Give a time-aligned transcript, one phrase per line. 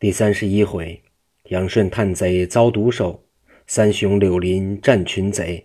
[0.00, 0.98] 第三十一回，
[1.50, 3.22] 杨顺探贼遭毒手，
[3.66, 5.62] 三雄柳林战群贼。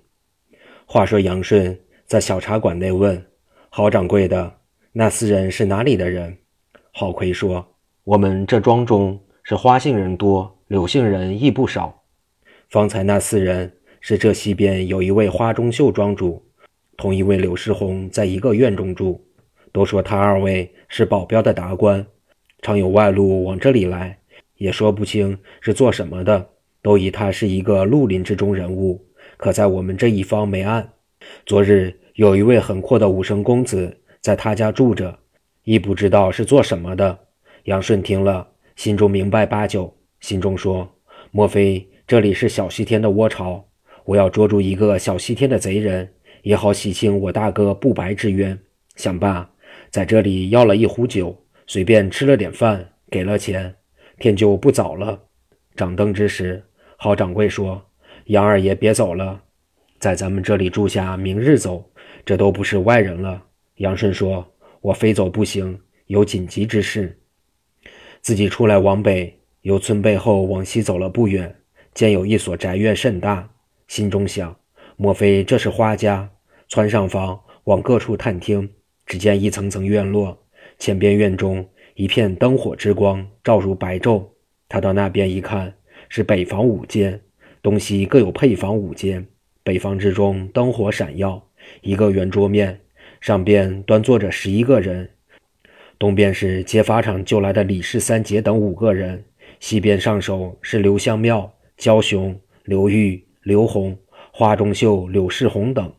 [0.85, 3.25] 话说杨顺在小茶馆内问
[3.69, 4.53] 郝掌柜的
[4.91, 6.37] ：“那四人是哪里的人？”
[6.91, 7.65] 郝奎说
[8.03, 12.03] ：“我们这庄中是花姓人多，柳姓人亦不少。
[12.67, 16.45] 方才那四人是这西边有一位花中秀庄主，
[16.97, 19.23] 同一位柳世宏在一个院中住，
[19.71, 22.05] 都说他二位是保镖的达官，
[22.61, 24.19] 常有外路往这里来。”
[24.57, 26.49] 也说不清是做什么的，
[26.81, 29.05] 都以他是一个绿林之中人物，
[29.37, 30.89] 可在我们这一方没案。
[31.45, 35.17] 昨日有一位很阔的武生公子在他家住着，
[35.63, 37.17] 亦不知道是做什么的。
[37.63, 40.87] 杨顺听了，心中明白八九，心中说：
[41.31, 43.65] 莫非这里是小西天的窝巢？
[44.05, 46.07] 我要捉住一个小西天的贼人，
[46.43, 48.57] 也好洗清我大哥不白之冤。
[48.95, 49.49] 想罢，
[49.89, 53.75] 在这里要了一壶酒，随便吃了点饭，给了钱。
[54.17, 55.19] 天就不早了，
[55.75, 56.63] 掌灯之时，
[56.97, 57.83] 郝掌柜说
[58.27, 59.41] ：“杨二爷别走了，
[59.99, 61.91] 在咱们这里住下，明日走，
[62.25, 63.43] 这都不是外人了。”
[63.77, 64.45] 杨顺说
[64.79, 67.19] ：“我非走不行，有紧急之事。”
[68.21, 71.53] 自己出来往北，由村背后往西走了不远，
[71.93, 73.49] 见有一所宅院甚大，
[73.87, 74.57] 心中想：
[74.95, 76.29] 莫非这是花家？
[76.67, 78.67] 窜上房，往各处探听，
[79.05, 80.41] 只见一层层院落，
[80.79, 81.67] 前边院中。
[81.95, 84.25] 一片灯火之光，照如白昼。
[84.67, 85.73] 他到那边一看，
[86.09, 87.21] 是北房五间，
[87.61, 89.25] 东西各有配房五间。
[89.63, 91.41] 北房之中灯火闪耀，
[91.79, 92.81] 一个圆桌面
[93.21, 95.09] 上边端坐着十一个人。
[95.97, 99.23] 东边是劫法场救来的李氏三杰等五个人，
[99.61, 103.97] 西边上手是刘香庙、焦雄、刘玉、刘红、
[104.33, 105.93] 花中秀、柳世红等。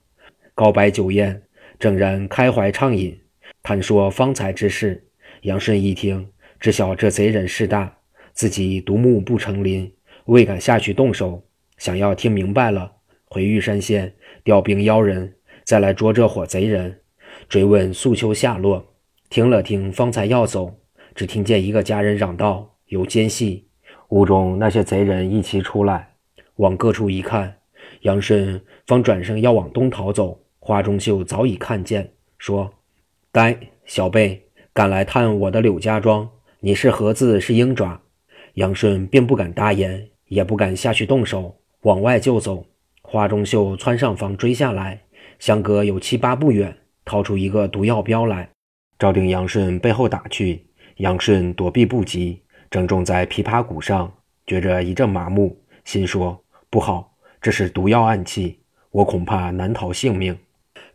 [0.55, 1.42] 高摆酒宴，
[1.78, 3.19] 正然开怀畅饮，
[3.62, 5.06] 谈说方才之事。
[5.47, 7.98] 杨顺一听，知晓这贼人势大，
[8.33, 9.92] 自己独木不成林，
[10.25, 11.41] 未敢下去动手。
[11.78, 12.91] 想要听明白了，
[13.27, 16.98] 回玉山县调兵邀人，再来捉这伙贼人。
[17.48, 18.92] 追问素秋下落，
[19.30, 20.80] 听了听，方才要走，
[21.14, 23.68] 只听见一个家人嚷道：“有奸细！”
[24.11, 26.14] 屋中那些贼人一齐出来，
[26.56, 27.58] 往各处一看，
[28.01, 30.40] 杨顺方转身要往东逃走。
[30.58, 32.74] 花中秀早已看见，说
[33.30, 34.42] ：“呆小辈。”
[34.77, 36.29] 敢来探我的柳家庄，
[36.61, 37.98] 你是何字是鹰爪？
[38.57, 42.63] 杨顺并不敢答言，也不敢下去动手，往外就走。
[43.01, 45.01] 花中秀窜上房追下来，
[45.39, 46.77] 相隔有七八步远，
[47.07, 48.51] 掏出一个毒药镖来，
[48.98, 50.67] 照定杨顺背后打去。
[50.97, 54.13] 杨顺躲避不及，正中在琵琶骨上，
[54.47, 56.39] 觉着一阵麻木，心说
[56.69, 58.61] 不好，这是毒药暗器，
[58.91, 60.36] 我恐怕难逃性命。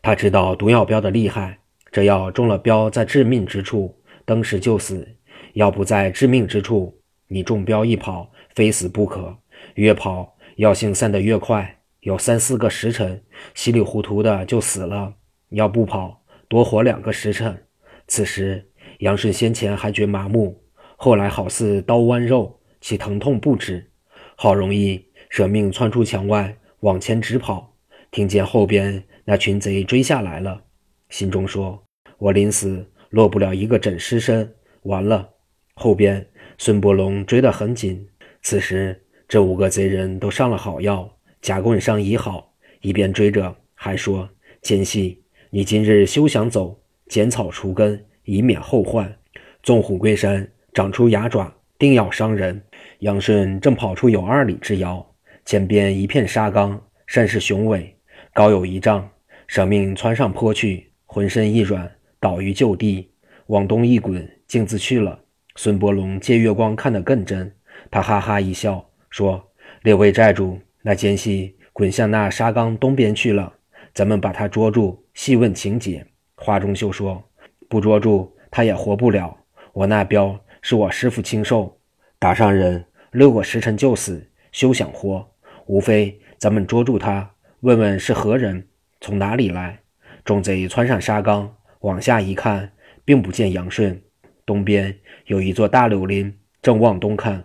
[0.03, 1.58] 他知道毒药镖的厉害。
[1.91, 3.94] 这药中了镖，在致命之处，
[4.24, 5.06] 登时就死；
[5.53, 6.97] 要不在致命之处，
[7.28, 9.38] 你中镖一跑，非死不可。
[9.75, 13.22] 越跑药性散得越快，有三四个时辰，
[13.53, 15.13] 稀里糊涂的就死了。
[15.50, 17.66] 要不跑，多活两个时辰。
[18.08, 18.69] 此时
[19.00, 20.63] 杨顺先前还觉麻木，
[20.96, 23.91] 后来好似刀剜肉，其疼痛不止。
[24.38, 27.75] 好容易舍命窜出墙外，往前直跑，
[28.12, 30.63] 听见后边那群贼追下来了。
[31.11, 31.79] 心中说
[32.17, 34.51] ：“我临死落不了一个枕尸身，
[34.83, 35.29] 完了。”
[35.75, 36.25] 后边
[36.57, 38.07] 孙伯龙追得很紧。
[38.41, 41.07] 此时这五个贼人都上了好药，
[41.41, 44.27] 夹棍上已好，一边追着还说
[44.63, 49.13] ：“奸细，你今日休想走，剪草除根，以免后患。
[49.61, 52.59] 纵虎归山，长出牙爪，定要伤人。”
[52.99, 55.05] 杨顺正跑出有二里之遥，
[55.43, 57.95] 前边一片沙冈，甚是雄伟，
[58.31, 59.09] 高有一丈，
[59.47, 60.91] 舍命窜上坡去。
[61.13, 61.91] 浑身一软，
[62.22, 63.11] 倒于就地，
[63.47, 65.19] 往东一滚，径自去了。
[65.57, 67.53] 孙伯龙借月光看得更真，
[67.91, 69.51] 他哈哈一笑，说
[69.83, 73.51] ：“列位寨主，那奸细滚向那沙冈东边去了，
[73.94, 77.22] 咱们把他捉住，细问情节。”花中秀说
[77.67, 79.38] ：“不捉住，他也活不了。
[79.73, 81.78] 我那镖是我师傅亲授，
[82.19, 85.29] 打上人六个时辰就死，休想活。
[85.66, 87.29] 无非咱们捉住他，
[87.59, 88.66] 问问是何人，
[89.02, 89.78] 从哪里来。”
[90.23, 92.72] 众贼窜上沙冈，往下一看，
[93.03, 94.02] 并不见杨顺。
[94.46, 94.96] 东边
[95.26, 97.44] 有一座大柳林，正往东看，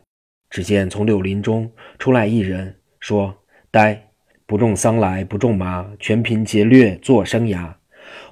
[0.50, 3.34] 只见从柳林中出来一人，说
[3.70, 4.10] ：“呆，
[4.46, 7.72] 不种桑来不种麻，全凭劫掠做生涯。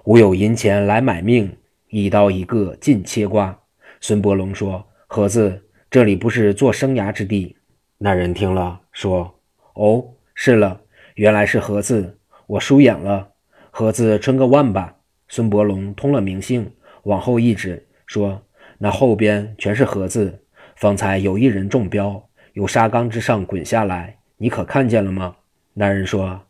[0.04, 1.56] 吾有银钱来买命，
[1.88, 3.58] 一刀一个尽切瓜。”
[4.00, 7.56] 孙伯龙说：“何子，这里不是做生涯之地？”
[7.98, 9.40] 那人听了，说
[9.74, 10.04] ：“哦，
[10.34, 10.82] 是了，
[11.14, 13.30] 原来是何子，我疏眼了。”
[13.76, 14.94] 盒子称个万吧。
[15.26, 16.70] 孙伯龙通了名姓，
[17.02, 18.40] 往后一指，说
[18.78, 20.44] ：“那后边全是盒子，
[20.76, 25.34] 方才有一人中标，由沙缸之上滚下来，你可看见了吗？”
[25.74, 26.40] 那人说：“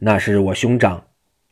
[0.00, 1.04] 那是我兄长，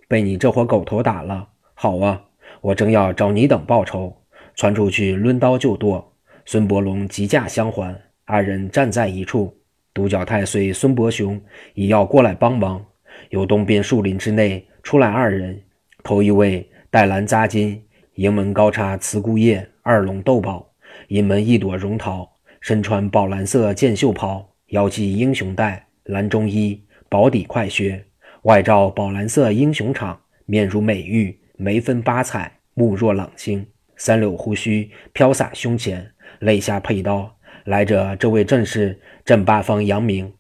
[0.08, 1.46] 被你这伙狗头打了。
[1.74, 2.24] 好啊，
[2.62, 4.16] 我正要找你等报仇，
[4.54, 6.10] 窜出去抡刀就剁。”
[6.46, 7.94] 孙伯龙急驾相还，
[8.24, 9.54] 二人站在一处。
[9.92, 11.38] 独角太岁孙伯雄
[11.74, 12.82] 已要过来帮忙，
[13.30, 15.62] 由东边树林之内出来二人，
[16.02, 17.80] 头一位戴蓝扎巾，
[18.14, 20.72] 迎门高插慈姑叶，二龙斗宝，
[21.08, 28.04] 迎门一朵绒桃，身穿宝蓝色箭袖袍，腰系英雄带，蓝中衣，薄底快靴，
[28.42, 30.16] 外罩宝蓝色英雄氅，
[30.46, 33.66] 面如美玉，眉分八彩，目若朗星，
[33.96, 36.12] 三绺胡须飘洒胸前。
[36.40, 40.32] 肋下佩刀，来者这位正是正八方杨明。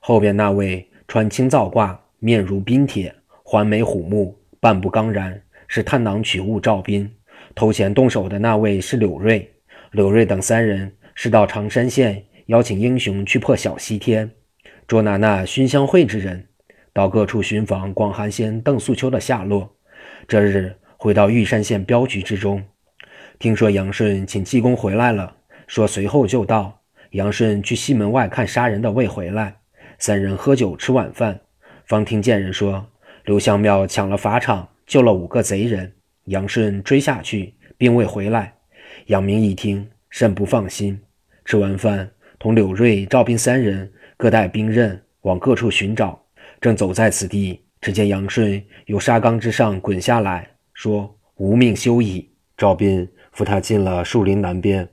[0.00, 3.12] 后边那位穿青皂褂，面如冰铁，
[3.42, 7.12] 环眉虎目，半步刚然，是探囊取物赵斌。
[7.52, 9.52] 头前动手的那位是柳瑞，
[9.90, 14.30] 柳瑞等三人是到常山县邀请英雄去破小西天，
[14.86, 16.46] 捉拿那熏香会之人，
[16.92, 19.68] 到各处寻访广寒仙邓素秋的下落。
[20.28, 22.62] 这日回到玉山县镖局之中。
[23.40, 25.34] 听说杨顺请济公回来了，
[25.66, 26.82] 说随后就到。
[27.10, 29.56] 杨顺去西门外看杀人的未回来，
[30.00, 31.38] 三人喝酒吃晚饭，
[31.84, 32.86] 方听见人说
[33.26, 35.92] 刘香庙抢了法场，救了五个贼人。
[36.24, 38.54] 杨顺追下去，并未回来。
[39.06, 40.98] 杨明一听，甚不放心。
[41.44, 46.18] 吃完饭，同柳瑞、赵斌三人各带兵刃往各处寻找。
[46.62, 53.06] 正走在此地，只见杨顺由沙缸之上滚下来，说：“无命休矣。”赵斌。
[53.32, 54.88] 扶他进了树林南边，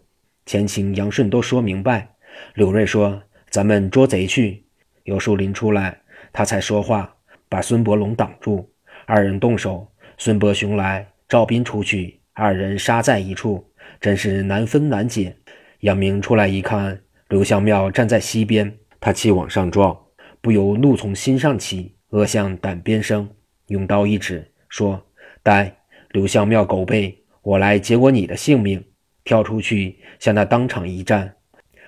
[0.45, 2.07] 前情杨顺都说明白。
[2.53, 4.63] 柳瑞说：“咱们捉贼去。”
[5.07, 5.98] 由树林出来，
[6.33, 7.15] 他才说话，
[7.48, 8.69] 把孙伯龙挡住。
[9.06, 9.88] 二人动手，
[10.18, 13.65] 孙伯雄来，赵斌出去，二人杀在一处，
[14.01, 15.33] 真是难分难解。
[15.80, 17.00] 杨明出来一看，
[17.30, 19.98] 刘向庙站在西边，他气往上撞，
[20.42, 23.30] 不由怒从心上起，恶向胆边生，
[23.68, 25.01] 用刀一指，说
[25.42, 25.74] ：“呆，
[26.12, 28.83] 刘向庙狗辈！”我来结果你的性命，
[29.24, 31.33] 跳出去向他当场一战。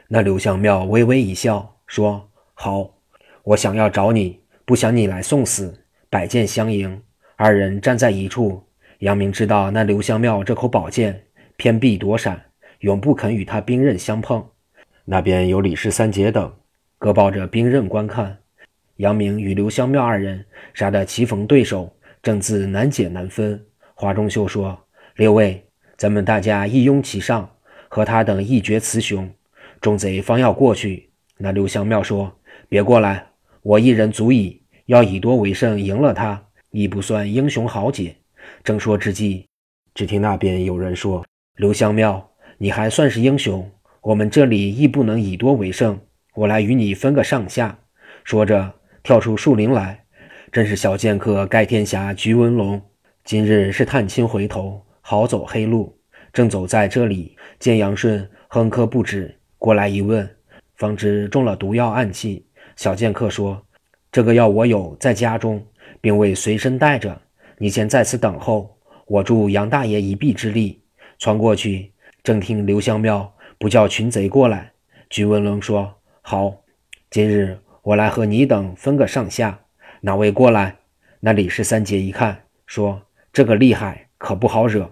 [0.08, 2.99] 那刘向庙微微一笑，说：“好，
[3.50, 5.74] 我想要找你，不想你来送死。”
[6.08, 7.02] 摆剑相迎，
[7.36, 8.64] 二人站在一处。
[9.00, 11.24] 杨明知道那刘香庙这口宝剑
[11.58, 12.40] 偏避躲闪，
[12.82, 14.48] 永不肯与他兵刃相碰。
[15.04, 16.54] 那边有李氏三姐等，
[17.00, 18.38] 各抱着兵刃观看。
[18.98, 21.92] 杨明与刘香庙二人杀得棋逢对手，
[22.22, 23.60] 正自难解难分。
[23.96, 24.80] 华中秀说。
[25.16, 25.66] 六位，
[25.98, 27.50] 咱们大家一拥其上，
[27.88, 29.28] 和他等一决雌雄。
[29.82, 32.32] 众贼方要过去，那刘香庙说
[32.70, 33.26] ：“别过来，
[33.62, 34.62] 我一人足矣。
[34.86, 38.16] 要以多为胜，赢了他，亦不算英雄豪杰。”
[38.64, 39.46] 正说之际，
[39.94, 41.24] 只听那边有人说
[41.58, 43.70] ：“刘香庙，你还算是英雄，
[44.02, 46.00] 我们这里亦不能以多为胜。
[46.34, 47.78] 我来与你分个上下。”
[48.26, 48.74] 说着，
[49.04, 50.04] 跳出树林来，
[50.52, 52.82] 真是小剑客盖天侠菊文龙。
[53.24, 54.84] 今日是探亲回头。
[55.02, 55.98] 好走黑路，
[56.34, 60.28] 正走在这里，见杨顺哼咳不止，过来一问，
[60.76, 62.46] 方知中了毒药暗器。
[62.80, 63.62] 小剑客说
[64.10, 65.62] ：“这个药我有在家中，
[66.00, 67.22] 并未随身带着，
[67.58, 68.74] 你先在此等候，
[69.06, 70.82] 我助杨大爷一臂之力，
[71.18, 71.92] 传过去。
[72.24, 74.72] 正听刘香庙不叫群贼过来。”
[75.12, 75.94] 鞠文龙说
[76.24, 76.56] ：“好，
[77.10, 79.60] 今日我来和你等分个上下，
[80.00, 80.78] 哪位过来？”
[81.20, 83.02] 那李氏三姐一看，说
[83.34, 84.90] ：“这个厉害，可不好惹。”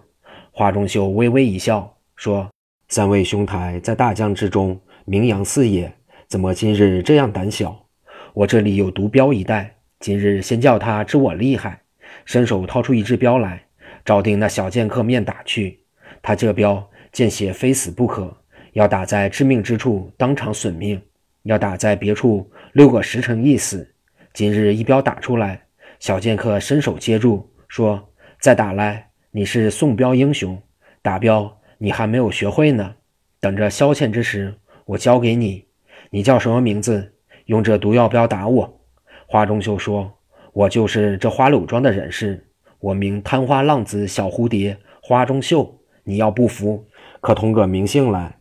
[0.52, 2.50] 华中秀微微一笑，说
[2.90, 5.90] ：“三位兄台在大江之中名扬四野，
[6.28, 7.86] 怎么今日这样胆小？
[8.34, 11.82] 我这里有毒镖一袋，今日先叫他知我厉害。”
[12.26, 13.64] 伸手掏出一支镖来，
[14.04, 15.80] 照定那小剑客面打去。
[16.22, 18.36] 他这镖见血非死不可，
[18.74, 21.00] 要打在致命之处，当场损命；
[21.44, 23.90] 要打在别处，六个时辰一死。
[24.34, 25.62] 今日一镖打出来，
[26.00, 28.10] 小剑客伸手接住，说
[28.42, 30.62] ：“再打来。”你是送镖英雄，
[31.02, 32.96] 打镖你还没有学会呢。
[33.40, 34.56] 等着消遣之时，
[34.86, 35.67] 我教给你。
[36.10, 37.14] 你叫什么名字？
[37.46, 38.82] 用这毒药镖打我。
[39.26, 40.12] 花中秀说
[40.54, 42.48] ：“我就是这花柳庄的人士，
[42.80, 45.80] 我名贪花浪子小蝴蝶花中秀。
[46.04, 46.86] 你要不服，
[47.20, 48.38] 可通个名姓来。”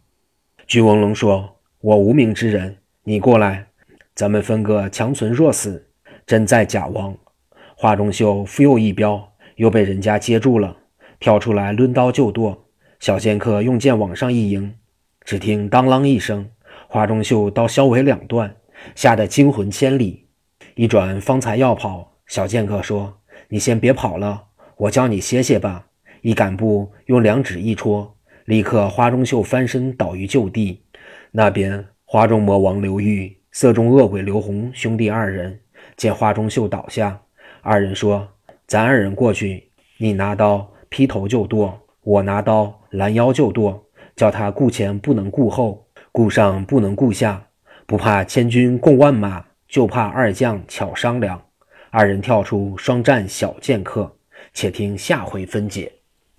[0.67, 3.67] 巨文龙说：“我无名之人，你过来，
[4.15, 5.89] 咱们分个强存弱死，
[6.27, 7.17] 真在假亡。”
[7.77, 10.77] 花中秀复又一镖，又被人家接住了。
[11.19, 12.67] 跳出来，抡刀就剁。
[12.99, 14.75] 小剑客用剑往上一迎，
[15.25, 16.49] 只听当啷一声，
[16.89, 18.57] 花中秀刀削为两段，
[18.95, 20.27] 吓得惊魂千里。
[20.75, 24.45] 一转方才要跑，小剑客说：“你先别跑了，
[24.77, 25.87] 我教你歇歇吧。”
[26.23, 28.17] 一赶步，用两指一戳，
[28.47, 30.83] 立刻花中秀翻身倒于就地。
[31.31, 35.61] 那边花中魔王刘玉、色中恶鬼刘红兄弟二人
[35.97, 37.21] 见花中秀倒下，
[37.63, 38.29] 二人说
[38.67, 45.86] ：“咱二人过去，你拿刀劈头就剁，我拿刀拦腰就剁，叫他顾前不能顾后，
[46.17, 47.49] 顾上不能顾下，
[47.85, 51.39] 不怕千军共万马，就怕二将巧商量。”
[51.93, 54.17] 二人跳出双战小剑客，
[54.55, 55.93] 且听下回分解。